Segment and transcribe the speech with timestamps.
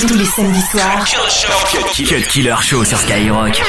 [0.00, 1.04] tous les samedis soirs.
[1.96, 3.62] Cut Killer Show sur Skyrock.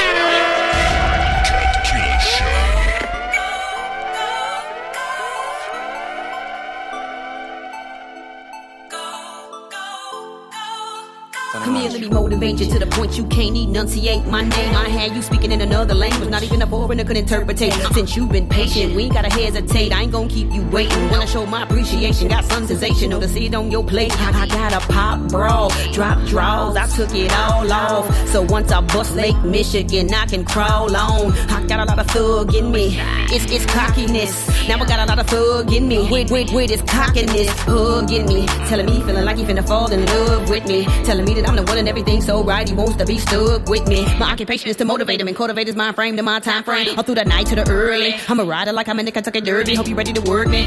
[12.00, 14.74] Me motivate you to the point you can't enunciate my name.
[14.74, 17.58] I had you speaking in another language, not even a foreigner could interpret.
[17.58, 19.94] Since you've been patient, we ain't gotta hesitate.
[19.94, 21.10] I ain't gonna keep you waiting.
[21.10, 24.12] Wanna show my appreciation, got some sensational to see it on your plate.
[24.20, 28.28] I, I got a pop brawl, drop draws, I took it all off.
[28.28, 31.32] So once I bust Lake Michigan, I can crawl on.
[31.48, 32.98] I got a lot of thug in me,
[33.32, 34.68] it's, it's cockiness.
[34.68, 38.26] Now I got a lot of thug in me, with, with, with this cockiness, hugging
[38.26, 41.48] me, telling me feeling like he finna fall in love with me, telling me that
[41.48, 42.68] I'm the one and everything so right.
[42.68, 44.04] He wants to be stuck with me.
[44.18, 46.98] My occupation is to motivate him and cultivate his mind frame to my time frame.
[46.98, 48.14] All through the night to the early.
[48.28, 49.74] I'm a rider like I'm in the Kentucky Derby.
[49.74, 50.64] Hope you ready to work me.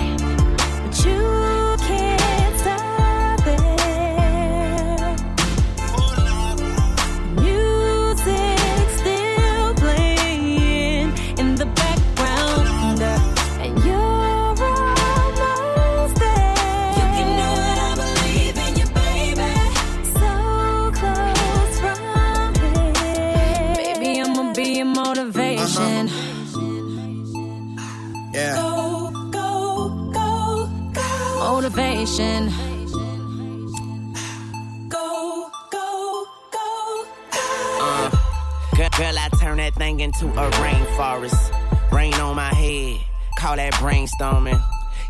[40.21, 41.91] Into a rainforest.
[41.91, 42.99] Rain on my head,
[43.37, 44.61] call that brainstorming.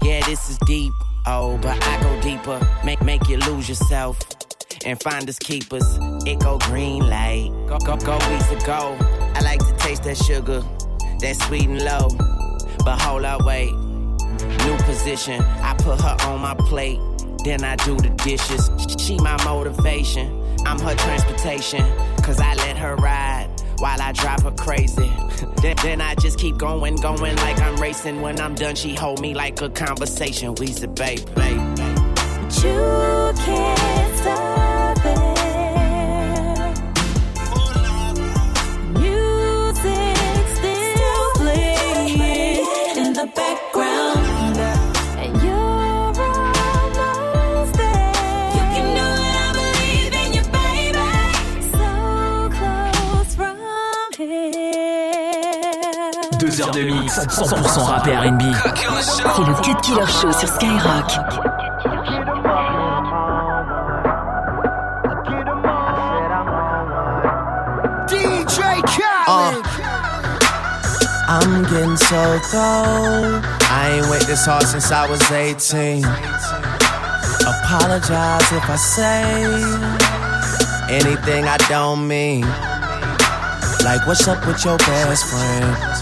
[0.01, 0.93] Yeah, this is deep,
[1.25, 2.59] oh, but I go deeper.
[2.83, 4.19] Make make you lose yourself
[4.85, 5.97] and find us keepers.
[6.25, 8.97] It go green light, go go go weeks ago.
[9.35, 10.63] I like to taste that sugar,
[11.21, 12.09] that sweet and low.
[12.85, 13.71] But hold up, wait.
[13.71, 16.99] New position, I put her on my plate.
[17.43, 18.69] Then I do the dishes.
[18.99, 20.27] She my motivation.
[20.65, 21.83] I'm her transportation.
[22.21, 23.48] Cause I let her ride
[23.79, 25.11] while I drive her crazy.
[25.61, 28.21] then, then I just keep going, going like I'm racing.
[28.21, 30.55] When I'm done, she hold me like a conversation.
[30.55, 31.59] We the babe, babe.
[31.75, 33.98] But you can't
[56.39, 58.43] Deux heures de mix, 100% rap et R&B.
[59.01, 61.11] C'est le Cut Killer Show sur Skyrock.
[68.07, 69.05] DJ Khaled.
[69.27, 69.51] Ah.
[71.27, 73.43] I'm getting so cold.
[73.69, 76.05] I ain't wait this hard since I was 18.
[77.45, 79.53] Apologize if I say
[80.89, 82.45] anything I don't mean.
[83.83, 85.98] Like, what's up with your best friend?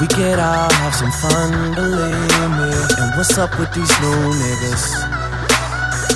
[0.00, 2.72] We could all have some fun, believe me.
[3.00, 4.96] And what's up with these new niggas?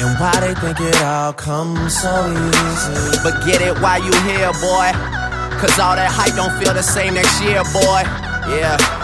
[0.00, 3.18] And why they think it all comes so easy?
[3.22, 4.88] But get it while you here, boy.
[5.60, 8.02] Cause all that hype don't feel the same next year, boy.
[8.48, 9.03] Yeah.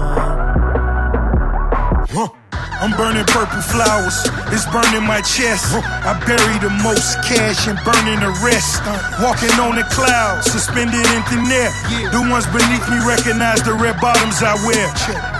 [2.81, 5.69] I'm burning purple flowers, it's burning my chest.
[6.01, 8.81] I bury the most cash and burning the rest.
[9.21, 11.69] Walking on the clouds, suspended in thin air.
[12.09, 14.89] The ones beneath me recognize the red bottoms I wear.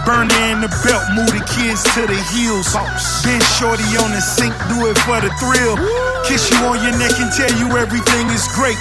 [0.05, 2.77] Burner in the belt, move the kids to the heels.
[3.25, 5.81] Been shorty on the sink, do it for the thrill.
[6.29, 8.77] Kiss you on your neck and tell you everything is great.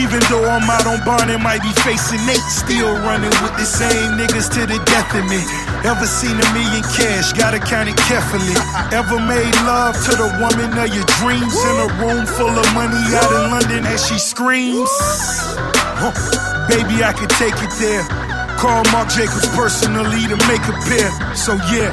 [0.00, 3.68] Even though I'm out on bond and might be facing eight, still running with the
[3.68, 5.44] same niggas to the death of me.
[5.84, 7.32] Ever seen a million cash?
[7.32, 8.52] Gotta count it carefully.
[8.92, 13.00] Ever made love to the woman of your dreams in a room full of money
[13.16, 14.88] out in London as she screams?
[16.00, 16.12] Huh.
[16.68, 18.04] Baby, I could take it there.
[18.60, 21.08] called Marc Jacobs personally to make a pair.
[21.34, 21.92] So yeah,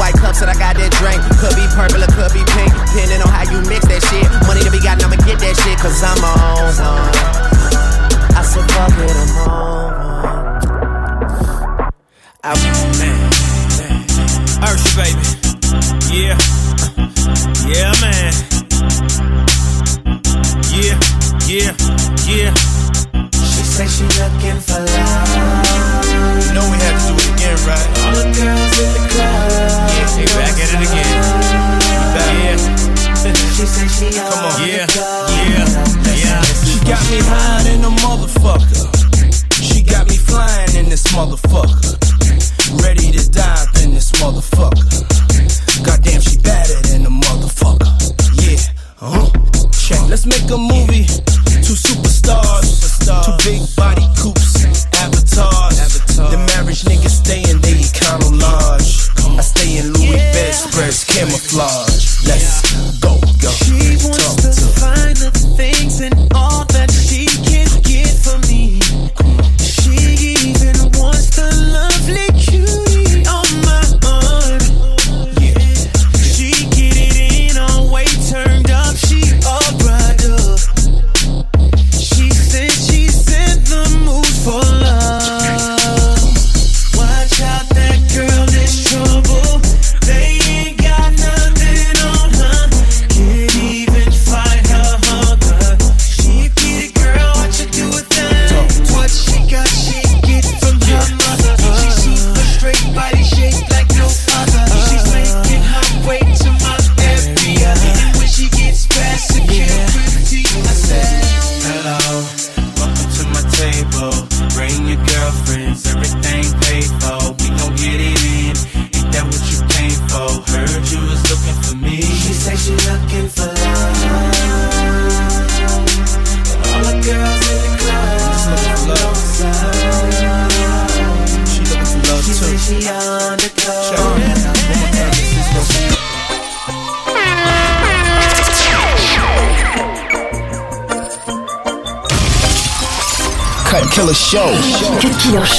[0.00, 1.20] White cups and I got that drink.
[1.44, 2.72] Could be purple or could be pink.
[2.88, 4.24] Depending on how you mix that shit.
[4.48, 5.76] Money to be gotten, I'ma get that shit.
[5.76, 7.12] Cause I'm on one.
[8.32, 10.40] I said fuck it, I'm on one.
[12.40, 12.56] I,
[12.96, 13.28] man,
[13.76, 14.08] man.
[14.64, 15.20] Ursha, baby.
[16.08, 16.32] Yeah.
[17.68, 18.32] Yeah, man.
[20.72, 20.96] Yeah,
[21.44, 21.76] yeah,
[22.24, 22.56] yeah.
[23.36, 26.08] She say she looking for love.
[26.40, 27.84] You know we had to do it again, right?
[28.00, 28.99] All the girls in the
[33.70, 34.52] say she Come on.
[34.52, 35.66] on Yeah, yeah,
[36.14, 36.42] yeah.
[36.66, 38.90] She got me high in a motherfucker.
[39.62, 42.09] She got me flying in this motherfucker.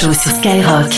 [0.02, 0.94] Killer sur Skyrock.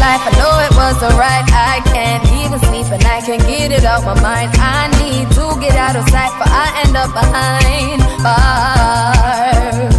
[0.00, 0.26] Life.
[0.26, 1.44] I know it wasn't right.
[1.52, 4.50] I can't even sleep and I can't get it out my mind.
[4.58, 9.96] I need to get out of sight, but I end up behind bars.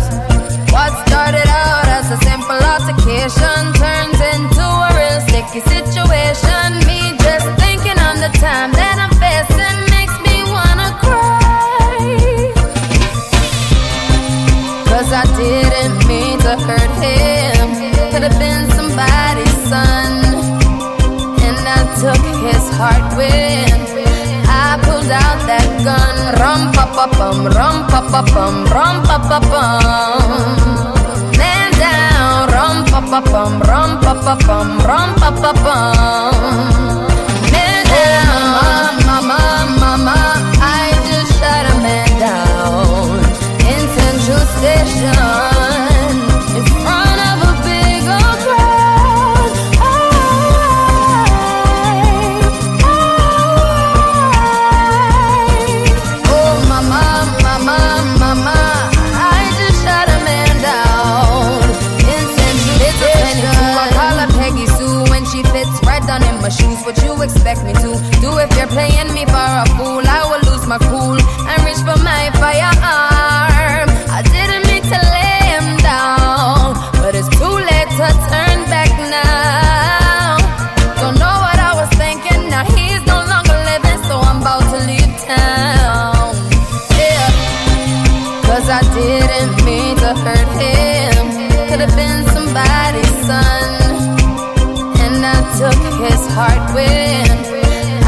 [0.74, 4.20] What started out as a simple altercation turns
[5.62, 6.68] situation.
[6.88, 12.00] Me just thinking on the time that I'm facing makes me wanna cry.
[14.90, 17.68] Cause I didn't mean to hurt him.
[18.12, 20.12] Could have been somebody's son.
[21.46, 23.70] And I took his heart when
[24.50, 26.16] I pulled out that gun.
[26.42, 30.95] Rum pa pa bum, rum pa pa bum, rum pa pa bum.
[32.76, 37.15] Rum pa pa bum, rum pa pa bum, rum pa pa bum.
[88.56, 91.28] Cause I didn't mean to hurt him.
[91.68, 93.70] Could have been somebody's son.
[95.04, 97.28] And I took his heart when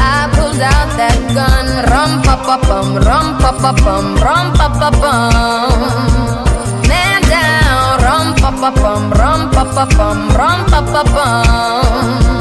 [0.00, 1.66] I pulled out that gun.
[1.92, 6.40] Rum pa pa bum, rum pa pa bum, rum pa pa bum.
[6.88, 12.37] Man down, rum pa pa bum, rum pa pa bum, rum pa pa bum.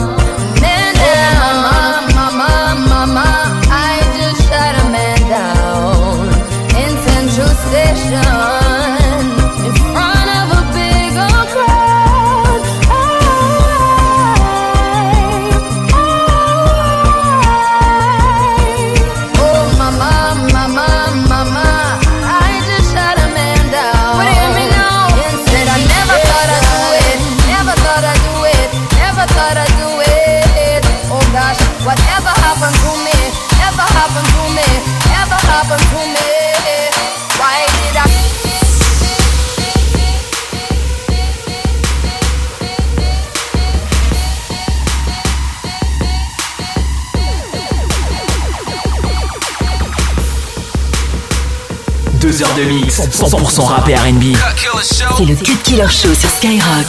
[52.38, 54.36] 12 heures de mix, 100% rap et R&B.
[54.84, 56.86] C'est le Cut Killer Show sur Skyrock.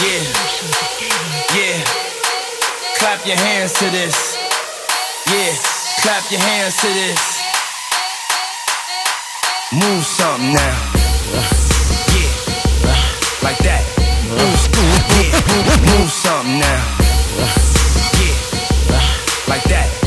[0.00, 0.08] Yeah,
[1.54, 1.84] yeah,
[2.96, 4.36] clap your hands to this.
[5.26, 5.54] Yeah,
[6.02, 7.20] clap your hands to this.
[9.72, 10.60] Move something now.
[12.14, 12.92] Yeah,
[13.42, 13.84] like that.
[14.30, 16.82] Move, move, move something now.
[18.18, 18.34] Yeah,
[19.46, 19.97] like that.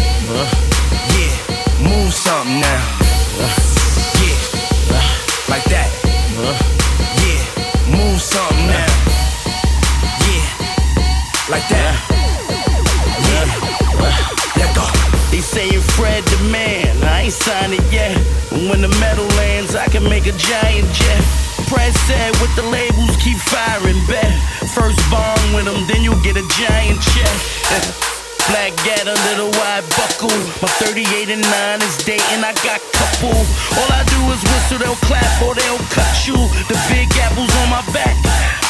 [16.01, 18.17] Fred the man, I ain't signed it yet.
[18.50, 21.22] When the metal lands, I can make a giant jet.
[21.70, 24.34] Press said with the labels, keep firing, bet.
[24.74, 27.38] First bond with them, then you'll get a giant check.
[28.50, 30.34] Black gat under the wide buckle.
[30.65, 33.38] My 38 and 9 is dating, I got couple.
[33.77, 36.34] All I do is whistle, they'll clap or they'll cut you.
[36.65, 38.17] The big apples on my back,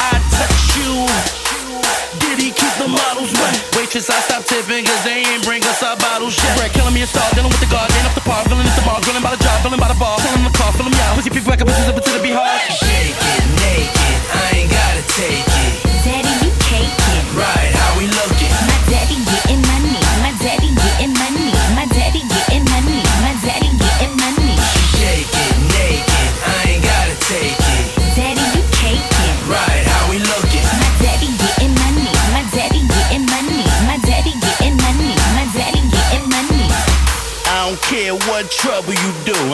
[0.04, 1.51] I touch you.
[2.38, 3.54] He keep the models wet?
[3.76, 6.56] Waitress, I stopped tipping cause they ain't bring us our bottles yet.
[6.56, 8.74] Bread killing me a star, dealing with the guard, ain't up the par, feeling at
[8.74, 11.00] the mall, grilling by the job, feeling by the bar, filling the car, filling me
[11.04, 11.16] out.
[11.16, 12.58] Pussy people back up, bitches up into the beehard.
[12.72, 15.61] Shake it naked, I ain't gotta take it.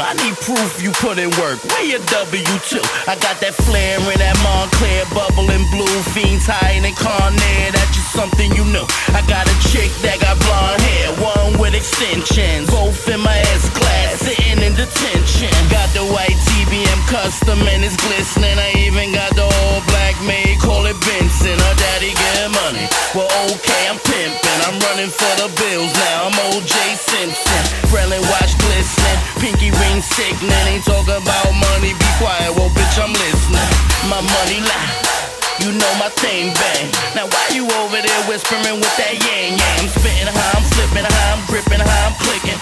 [0.00, 1.58] I need proof you put in work.
[1.74, 2.78] Where your W2?
[3.10, 5.90] I got that flare in that Moncler bubbling blue.
[6.14, 7.74] Fiends high and Carnet.
[7.74, 8.86] That's just something you know.
[9.10, 12.70] I got a chick that got blonde hair, one with extensions.
[12.70, 15.50] Both in my S class, sitting in detention.
[15.70, 18.58] Got the white TBM custom and it's glistening.
[18.58, 21.54] I even got the all black maid, call it Benson.
[21.54, 22.86] Her daddy get money.
[23.14, 24.60] Well, okay, I'm pimping.
[24.66, 26.28] I'm running for the bills now.
[26.28, 27.62] I'm OJ Simpson.
[27.88, 29.18] Krellin watch glistening.
[29.38, 30.64] Pinky ring sickening.
[30.68, 31.94] Ain't talking about money.
[31.94, 32.50] Be quiet.
[32.56, 33.68] Well, bitch, I'm listening.
[34.10, 35.08] My money lie.
[35.58, 36.86] You know my thing bang.
[37.18, 39.78] Now why you over there whispering with that yang yang?
[39.82, 42.54] I'm spitting how I'm flipping, how I'm gripping, how I'm clicking,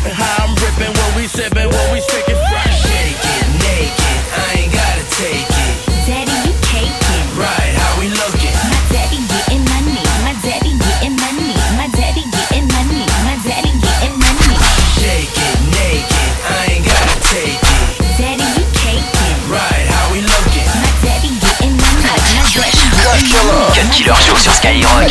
[0.00, 0.92] clipping, how I'm ripping.
[0.96, 2.36] What we sipping, what we sticking.
[2.36, 5.76] Shake it naked, I ain't gotta take it.
[6.06, 7.26] Daddy, you caking.
[7.36, 8.56] Right, how we looking?
[8.68, 10.00] My daddy getting money.
[10.24, 11.52] My daddy getting money.
[11.76, 13.04] My daddy getting money.
[13.24, 14.56] My daddy getting money.
[14.96, 18.16] Shake it naked, I ain't gotta take it.
[18.16, 19.36] Daddy, you caking.
[19.52, 20.68] Right, how we looking?
[20.80, 22.04] My daddy getting money.
[22.08, 23.68] My daddy getting money.
[23.76, 25.08] Cut Killer Show sur Skyrock.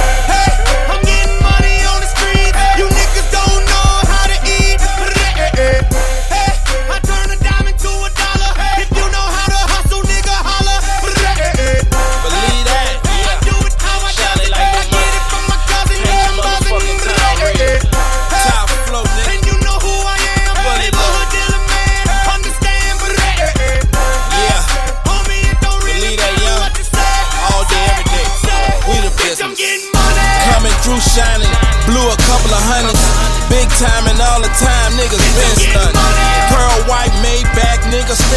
[0.00, 0.09] I'm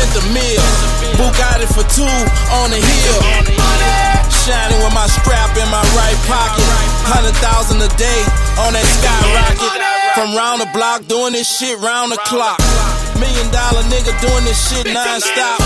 [0.04, 0.64] spent a meal.
[1.34, 2.14] Got it for two
[2.62, 3.22] on the hill.
[4.46, 6.62] Shining with my strap in my right pocket.
[7.10, 8.22] Hundred thousand a day
[8.62, 9.72] on that skyrocket.
[10.14, 12.62] From round the block, doing this shit round the clock.
[13.18, 15.58] Million dollar nigga doing this shit non-stop.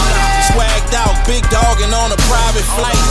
[0.56, 3.02] Swagged out, big dog and on a private flight.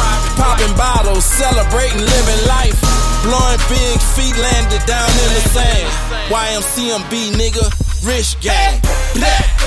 [0.41, 2.79] Popping bottles, celebrating, living life.
[3.21, 5.89] Blowing big feet landed down in the sand.
[6.33, 7.69] YMCMB nigga,
[8.01, 8.81] rich gang.
[9.13, 9.66] Black.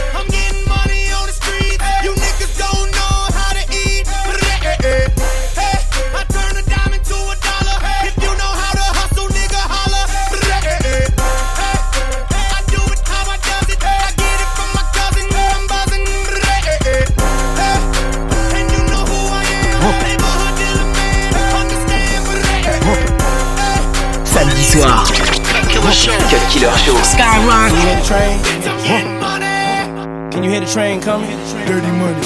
[31.09, 31.25] come?
[31.65, 32.21] Dirty money.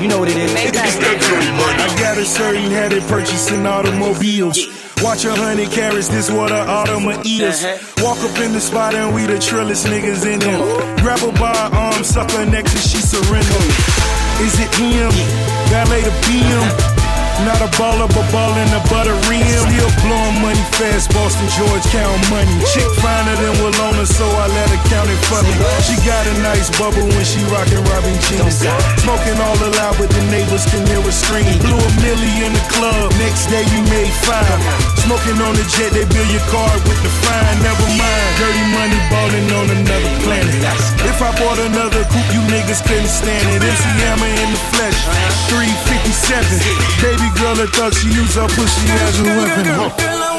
[0.00, 0.52] You know what it is.
[0.56, 1.84] It's that dirty money.
[1.84, 4.56] I got a certain habit purchasing automobiles.
[5.02, 7.62] Watch a hundred cars, this what an automobiles.
[7.62, 8.04] Uh-huh.
[8.04, 10.64] Walk up in the spot and we the trillest niggas in there.
[11.02, 13.60] Grab her by her arm, suck her neck till she surrender.
[14.40, 15.12] Is it him?
[15.68, 16.93] Ballet the BM?
[17.42, 18.78] Not a baller, but ball in the
[19.26, 19.42] rim.
[19.42, 22.54] Still blowing money fast, Boston George count money.
[22.70, 25.50] Chick finer than Willona, so I let her count it for me.
[25.82, 28.62] She got a nice bubble when she rockin' Robin jeans.
[29.02, 31.58] Smoking all aloud, but the neighbors can hear a scream.
[31.58, 34.60] Blew a million in the club, next day you made five.
[35.02, 37.56] Smoking on the jet, they bill your card with the fine.
[37.66, 40.54] Never mind, dirty money ballin' on another planet.
[41.08, 43.60] If I bought another coupe, you niggas couldn't stand it.
[43.60, 44.98] MC Hammer in the flesh,
[45.50, 46.94] 357.
[47.00, 49.64] Baby Every girl that thought she used her pussy as a weapon.
[49.64, 50.33] Huh.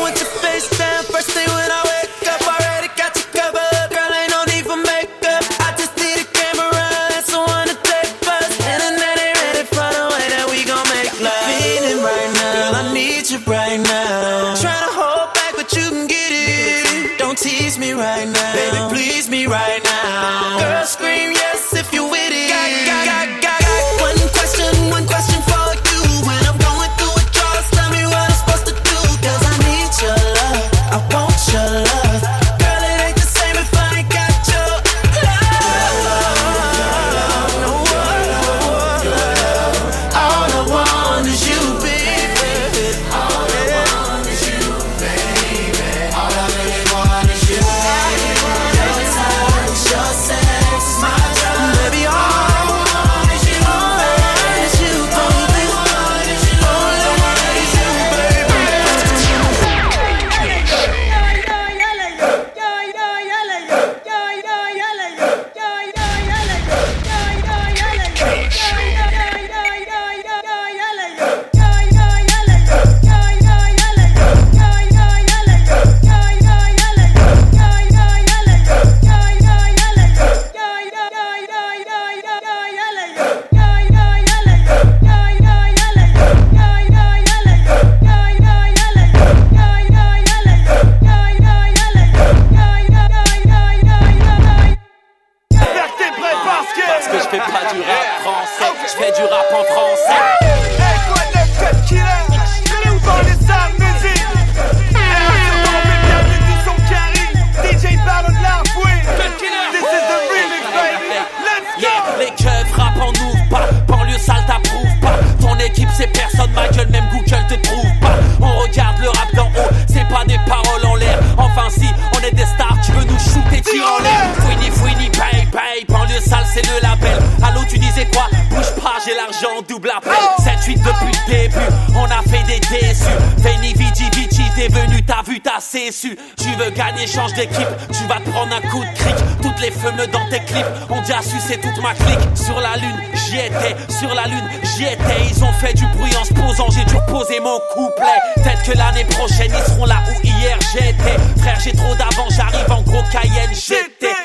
[143.90, 145.26] sur la lune, j'y étais.
[145.30, 148.20] Ils ont fait du bruit en se posant, j'ai dû reposer mon couplet.
[148.36, 151.18] Peut-être que l'année prochaine, ils seront là où hier j'étais.
[151.42, 154.16] Frère, j'ai trop d'avant, j'arrive en gros Cayenne, j'étais.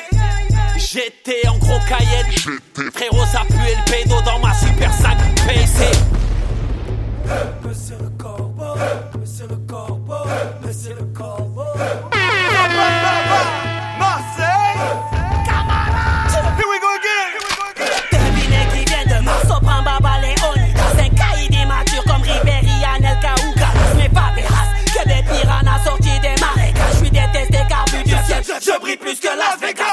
[0.77, 2.25] J'étais en gros Cayenne.
[2.93, 5.85] Frérot, ça pue le pédo dans ma super sac PC.
[10.97, 11.50] Le corbeau.
[29.11, 29.90] plus que Las Vegas.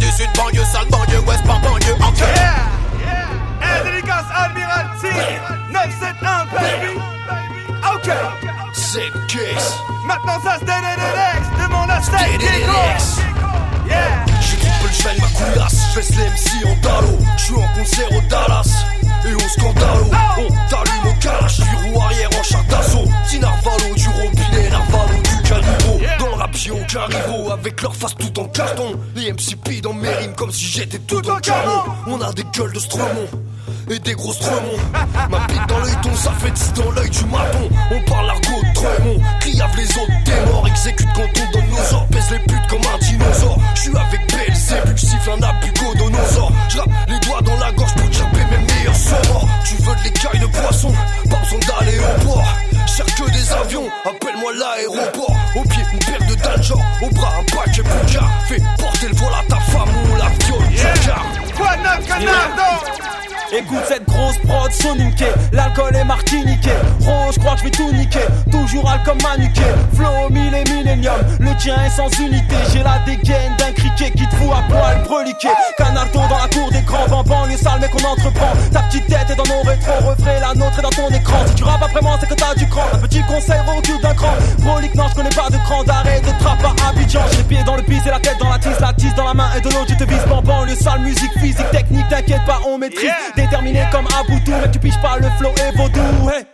[0.00, 2.18] 78 banlieue sale, banlieue ouest, pas banlieue ok.
[2.18, 3.28] Yeah,
[3.60, 5.12] yeah, dédicace Admiralty
[5.70, 7.00] 971 baby.
[7.94, 8.10] Ok.
[8.72, 9.12] Sick
[10.06, 13.20] Maintenant ça se DDDX, demande à Steak DDDX.
[13.86, 14.24] Yeah.
[14.40, 18.84] J'suis triple, j'vais ma couillasse, j'fais les MC en dallo J'suis en concert au Dallas.
[19.28, 20.10] Et au Scandalo.
[20.38, 23.04] On t'allume au calache, puis roue arrière en char d'assaut.
[23.24, 25.81] Petit narvalo du robinet, narvalo du le
[26.42, 28.98] rap avec leur face tout en carton.
[29.14, 32.72] Les MCP dans mes rimes comme si j'étais tout en canon On a des gueules
[32.72, 33.28] de Stremont
[33.90, 34.78] et des gros stremons
[35.30, 37.68] Ma bite dans l'œil ton ça fait 10 dans l'œil du maton.
[37.90, 40.66] On parle l'argot de Tremont Criave les autres t'es mort.
[40.68, 43.58] Exécute quand on donne nos ordres Pèse les putes comme un dinosaure.
[43.74, 48.72] J'suis avec Belzébuth J'siffle un abugodonosaure J'rappe les doigts dans la gorge pour chapper mes
[48.72, 49.48] meilleurs sorts.
[49.64, 50.92] Tu veux de l'écaille de poisson
[51.28, 52.44] Pas besoin d'aller au port.
[52.86, 55.36] Cherche que des avions Appelle-moi l'aéroport.
[55.56, 56.21] Au pied une paire
[57.02, 57.81] Au bras un paquet
[63.54, 66.70] Écoute cette grosse prod soniquée, l'alcool est martiniqué.
[67.00, 69.60] Rose, je crois que je vais tout niquer, toujours alcool manuqué.
[69.94, 72.56] Flow mille et millénium, le tien est sans unité.
[72.72, 75.48] J'ai la dégaine d'un criquet qui te fout à poil breliqué.
[75.76, 78.52] Canalto dans la cour des grands bambans, les sales mais qu'on entreprend.
[78.72, 81.46] Ta petite tête est dans nos rétros, refrais la nôtre est dans ton écran.
[81.48, 82.84] Si tu rappes après moi, c'est que t'as du cran.
[82.94, 84.32] Un petit conseil, recul d'un cran.
[84.60, 87.20] Brolique, non, je connais pas de cran d'arrêt de trappe à Abidjan.
[87.32, 89.26] J'ai les pieds dans le pis et la tête dans la tise, la tise dans
[89.26, 90.64] la main et de l'autre, tu te vises bambam.
[90.66, 93.10] Le sale musique, physique, technique, t'inquiète pas, on maîtrise.
[93.42, 96.46] Déterminé comme Aboutou, mais tu piges pas le flow et vaudou, hey.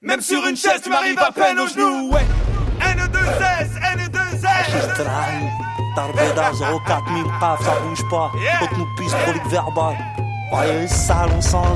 [0.00, 2.24] Même sur une chaise, tu m'arrives à peine aux genoux, ouais.
[2.80, 4.94] N2S, N2S.
[4.94, 5.40] Strain,
[5.96, 6.52] Tarbeda
[6.86, 8.30] 04000 paf, ça bouge pas.
[8.62, 9.96] Haute nous pisse, prolique verbal.
[10.52, 11.72] Ouais, sale, on s'en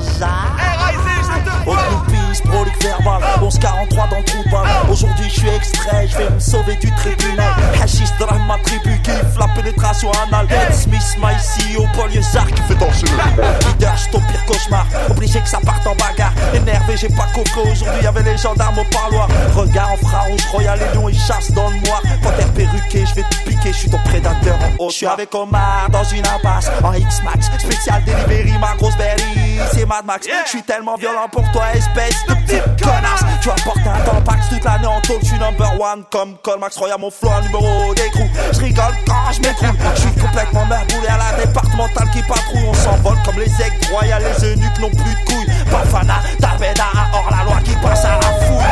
[1.67, 3.21] Haute nous pisse, prolique verbal.
[3.41, 4.67] 1143 dans le trou de balle.
[4.89, 7.53] Aujourd'hui, je suis extrait, je vais me sauver du tribunal.
[7.81, 10.47] Hashish drame ma tribu, kiffe la pénétration anale.
[10.49, 14.85] Ed Smith, my CEO, banlieusard qui fait danser le Leader, je ton pire cauchemar.
[15.09, 16.33] Obligé que ça parte en bagarre.
[16.53, 17.67] Énervé, j'ai pas coco.
[17.69, 19.27] Aujourd'hui, y'avait les gendarmes au parloir.
[19.55, 22.01] Regard en infrarouge, Royal et Lion, ils chassent dans le noir.
[22.21, 24.89] Panthère perruqué, je vais te piquer, je suis ton prédateur en haut.
[24.89, 26.69] Je suis avec Omar dans une impasse.
[26.83, 29.59] En X-Max, spécial delivery, ma grosse berry.
[29.73, 30.27] C'est Mad Max.
[30.45, 33.23] Je suis tellement violent pour toi, espèce de petite connasse.
[33.41, 35.19] Tu vas porter un tampax toute l'année en tôle.
[35.21, 38.27] Je suis number one comme Colmax Royal, mon flow, un numéro d'écrou.
[38.53, 39.77] Je rigole quand je m'écroule.
[39.95, 42.67] Je suis complètement merboulé à la départementale qui patrouille.
[42.67, 45.47] On s'envole comme les aigles royales, les eunuques n'ont plus de couilles.
[45.71, 48.65] Bafana, Tarbeda, hors la loi qui passe à la fouille.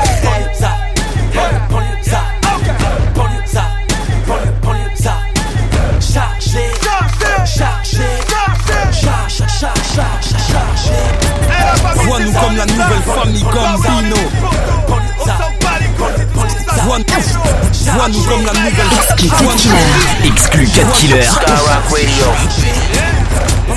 [13.54, 14.16] Gambino.
[16.86, 17.06] Vois-nous
[17.94, 20.26] vois-nous comme la nouvelle Exclu 4 Killer.
[20.26, 21.22] Exclu 4 Killer.
[21.24, 22.26] Skyrock Radio.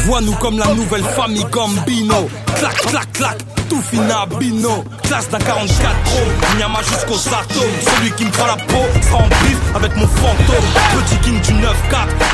[0.07, 2.29] Vois-nous comme la nouvelle famille Gambino.
[2.59, 3.37] Clac, clac, clac,
[3.69, 4.85] tout fina bino.
[5.03, 7.77] Classe d'un 44 chrome, Nyama jusqu'aux atomes.
[7.81, 10.67] Celui qui me prend la peau sera en bif avec mon fantôme.
[10.99, 11.67] Petit king du 9-4,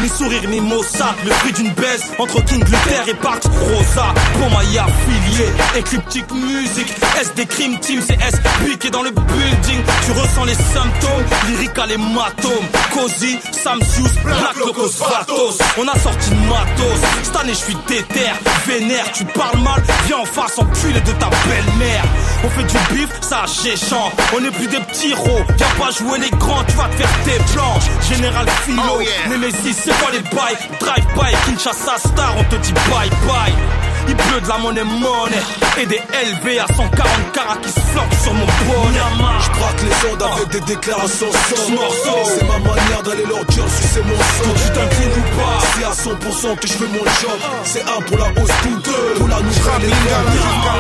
[0.02, 1.14] ni sourire ni Mossad.
[1.24, 4.14] Le prix d'une baisse entre King Luther et Parks Rosa.
[4.38, 6.92] My affilié, écliptique musique.
[7.20, 9.80] S des Crime Team, c'est S piqué dans le building?
[10.04, 12.64] Tu ressens les symptômes, lyrical et matom.
[12.92, 15.58] Cozy, Samsius, Black Locos Vatos.
[15.78, 17.00] On a sorti de matos.
[17.22, 18.30] Cette année, je suis déter,
[18.66, 19.10] vénère.
[19.12, 22.04] Tu parles mal, viens en face, enculé de ta belle-mère.
[22.44, 24.10] On fait du bif, ça géchant.
[24.34, 25.44] On n'est plus des petits rots.
[25.56, 27.84] Viens pas jouer les grands, tu vas te faire tes planches.
[28.08, 30.58] Général Philo, Nemesis, c'est quoi les bails?
[30.80, 33.81] Drive-by, Kinshasa Star, on te dit bye bye.
[34.08, 35.42] Il pleut de la monnaie monnaie
[35.80, 38.98] et des LV à 140 carats qui se floquent sur mon bonnet.
[39.40, 43.86] Je braque les ondes avec des déclarations sans C'est ma manière d'aller leur dire si
[43.88, 44.54] c'est mon sang.
[44.56, 47.38] Tu t'inclines ou pas C'est à 100% que je fais mon job.
[47.64, 50.72] C'est un pour la hausse, tout deux pour la nouvelle école.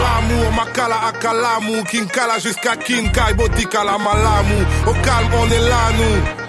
[0.56, 4.64] Makala à Kalamu, Kinkala jusqu'à Kinkai, Bodikala Malamu.
[4.86, 6.41] Au calme, on est là, nous.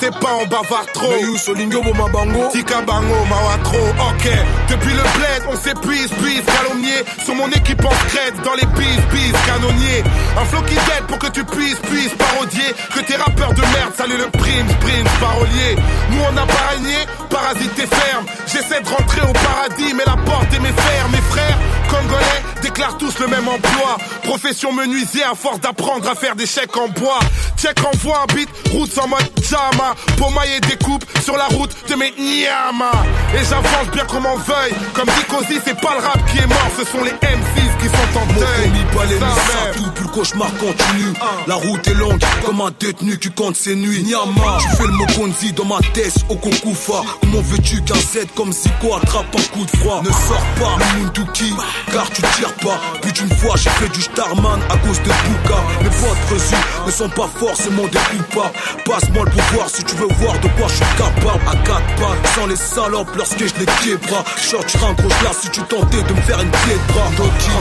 [0.00, 1.12] C'est pas on bavard trop.
[1.36, 2.48] Solingo, Moma Bango.
[2.52, 4.30] Tika Bango, Mawa trop, ok.
[4.68, 7.04] Depuis le bled, on s'épuise, bise, calomnier.
[7.24, 10.04] Sur mon équipe en crête, dans les bises, bises, canonnier.
[10.40, 12.74] Un flow qui t'aide pour que tu puisses, puisses parodier.
[12.94, 15.76] Que tes rappeurs de merde, Salut le prince, prince, parolier.
[16.10, 16.96] Nous on a pas régné,
[17.28, 18.26] parasité ferme.
[18.46, 21.58] J'essaie de rentrer au paradis, mais la porte est mes fers, mes frères.
[21.90, 23.96] Congolais déclarent tous le même emploi.
[24.22, 27.20] Profession menuisier à force d'apprendre à faire des chèques en bois.
[27.56, 29.94] Check envoie un beat, route en mode jama.
[30.16, 32.92] Pomaille des coupes sur la route de mes nyama.
[33.34, 34.74] Et j'avance bien qu'on m'en veuille.
[34.94, 37.86] Comme dit Cozy, c'est pas le rap qui est mort, ce sont les M6 qui
[37.86, 38.70] sont en deuil.
[38.70, 39.26] Mon pas les Ça
[39.74, 41.12] tout, plus le cauchemar continue.
[41.46, 44.02] La route est longue, comme un détenu qui compte ses nuits.
[44.04, 47.02] Nyama, je fais le Mokonzi dans ma tête au Kokufa.
[47.20, 50.02] Comment veux-tu qu'un Z comme Zico attrape un coup de froid?
[50.02, 51.54] Ne sors pas le Munduki,
[51.92, 52.80] car tu tires pas.
[53.02, 55.60] Plus d'une fois, j'ai fait du Starman à cause de Bouka.
[55.82, 58.54] Mes potes ne sont pas forcément des coupables.
[58.84, 61.42] Passe-moi le pouvoir si tu veux voir de quoi je suis capable.
[61.48, 64.24] À quatre pattes, sans les salopes lorsque je les quiebra.
[64.36, 67.10] Sortir un gros là si tu tentais de me faire une pied de bras.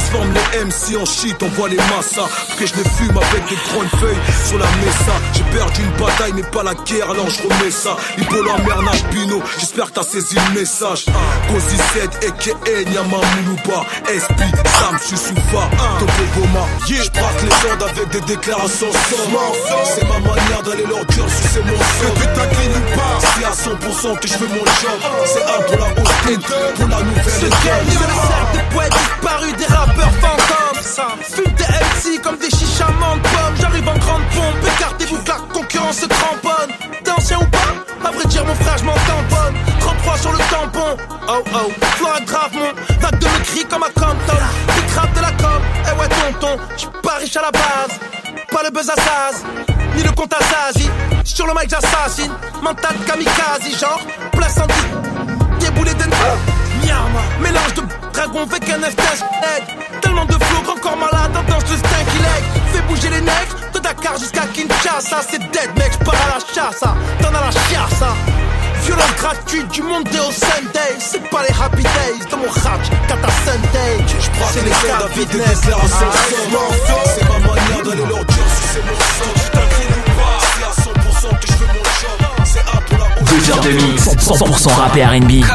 [0.08, 2.30] Transforme les MC en shit, envoie les massas.
[2.58, 5.14] Que je les fume avec des grandes feuilles sur la mesa.
[5.34, 7.96] J'ai perdu une bataille, mais pas la guerre, alors je remets ça.
[8.18, 11.06] Ibola Merna Pino, j'espère que t'as saisi le message.
[11.48, 13.86] Kozi 7, aka Nyama Moulouba.
[14.08, 14.40] SP,
[14.80, 16.66] Sam Susufa, Topo Goma.
[16.88, 21.26] Je braque les ondes avec des déclarations sans C'est ma manière d'aller leur cœur
[22.36, 25.00] t'inclines ou pas C'est à 100% que je fais mon job.
[25.26, 28.54] C'est un pour la deux pour la nouvelle Ce école.
[28.54, 30.57] des poètes disparus, des rappeurs fantômes.
[30.88, 33.56] Fume des MC comme des chichamans de pommes.
[33.60, 36.72] J'arrive en grande pompe, écartez-vous que la concurrence se cramponne.
[37.04, 38.08] T'es ancien ou pas?
[38.08, 39.56] À vrai dire, mon frère, je m'en tamponne.
[39.82, 40.98] 33 sur le tampon.
[41.28, 44.38] Oh oh, Flora grave, mon vague de me crie comme à Compton.
[44.76, 46.58] Big rap de la com, eh ouais, tonton.
[46.78, 48.00] J'suis pas riche à la base,
[48.50, 48.96] pas le buzz à
[49.98, 50.90] ni le compte à Zazie.
[51.26, 52.32] Sur le mic, j'assassine.
[52.62, 54.00] Mental kamikaze, genre,
[54.32, 54.68] place en
[55.60, 56.08] déboulé d'un
[56.86, 57.82] Nyama Mélange de
[58.14, 59.24] dragon avec un FTS
[65.30, 66.96] C'est dead mec, j'pars à la chasse, hein.
[67.22, 68.16] t'en as la chiasse hein.
[68.84, 73.28] Violence gratuite du monde au Sunday C'est pas les happy days de mon hatch, Kata
[73.46, 73.98] Sunday
[74.38, 78.46] braque C'est les les gars des fitness déclarations Ah, C'est ma manière d'aller leur dire
[78.56, 79.34] si c'est mon sang.
[79.52, 82.20] T'inclines ou pas C'est à 100% que je fais mon job.
[82.46, 83.30] C'est un pour la hausse.
[83.30, 85.46] Deux heures de mix, 100% rap et R&B.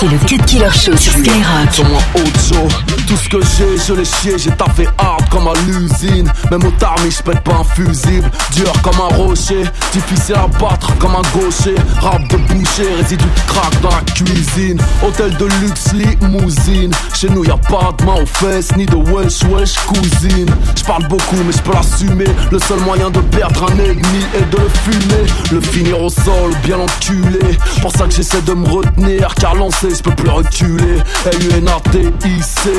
[0.00, 1.72] C'est le Cut Killer Show sur Skyrock.
[1.72, 2.68] Sur moi Ocho,
[3.08, 6.30] tout ce que j'ai, je l'ai chié, j'ai taffé hard comme à l'usine.
[6.50, 10.96] Même au tarmi, je pète pas un fusible, dur comme un rocher, difficile à battre
[10.98, 11.74] comme un gaucher.
[12.00, 14.78] Rap de boucher, résidu de crack dans la cuisine.
[15.02, 16.92] Hôtel de luxe, limousine.
[17.14, 20.50] Chez nous y a pas de main aux fesses, ni de wesh wesh cousine.
[20.76, 22.28] Je parle beaucoup, mais je peux l'assumer.
[22.50, 25.26] Le seul moyen de perdre un ennemi est de le fumer.
[25.50, 27.58] Le finir au sol, bien enculé.
[27.80, 30.98] Pour ça que j'essaie de me retenir, car lancé, je peux plus reculer.
[31.24, 32.70] L-U-N-A-T-I-C.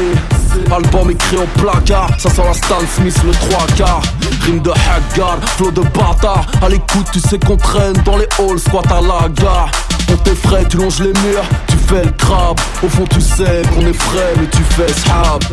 [0.72, 4.02] Album écrit au placard, ça sent la Stan Smith le 3 quarts.
[4.46, 6.46] Rime de Haggard, flow de bâtard.
[6.62, 9.72] À l'écoute, tu sais qu'on traîne dans les halls, squat à la gare.
[10.12, 12.60] On t'effraie, tu longes les murs, tu fais le crabe.
[12.84, 15.44] Au fond, tu sais qu'on est frais, mais tu fais sab.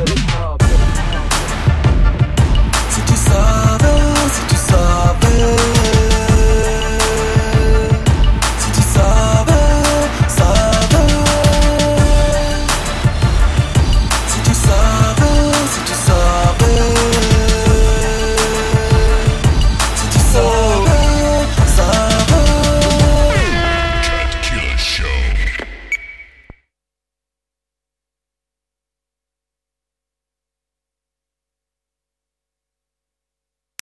[2.90, 3.90] Si tu savais